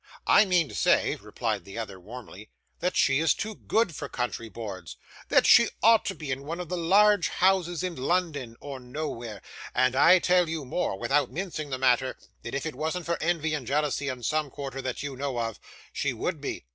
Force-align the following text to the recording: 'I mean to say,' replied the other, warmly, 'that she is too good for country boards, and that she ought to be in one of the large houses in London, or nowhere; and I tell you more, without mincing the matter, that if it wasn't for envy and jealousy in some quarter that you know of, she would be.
'I 0.25 0.45
mean 0.45 0.67
to 0.67 0.73
say,' 0.73 1.15
replied 1.17 1.63
the 1.63 1.77
other, 1.77 1.99
warmly, 1.99 2.49
'that 2.79 2.97
she 2.97 3.19
is 3.19 3.35
too 3.35 3.53
good 3.53 3.95
for 3.95 4.09
country 4.09 4.49
boards, 4.49 4.97
and 5.19 5.29
that 5.29 5.45
she 5.45 5.69
ought 5.83 6.05
to 6.05 6.15
be 6.15 6.31
in 6.31 6.41
one 6.41 6.59
of 6.59 6.69
the 6.69 6.75
large 6.77 7.27
houses 7.27 7.83
in 7.83 7.95
London, 7.95 8.55
or 8.59 8.79
nowhere; 8.79 9.43
and 9.75 9.95
I 9.95 10.17
tell 10.17 10.49
you 10.49 10.65
more, 10.65 10.97
without 10.97 11.29
mincing 11.29 11.69
the 11.69 11.77
matter, 11.77 12.17
that 12.41 12.55
if 12.55 12.65
it 12.65 12.73
wasn't 12.73 13.05
for 13.05 13.21
envy 13.21 13.53
and 13.53 13.67
jealousy 13.67 14.07
in 14.07 14.23
some 14.23 14.49
quarter 14.49 14.81
that 14.81 15.03
you 15.03 15.15
know 15.15 15.37
of, 15.37 15.59
she 15.93 16.13
would 16.13 16.41
be. 16.41 16.65